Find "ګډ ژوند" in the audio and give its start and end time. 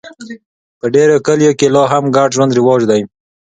2.15-2.55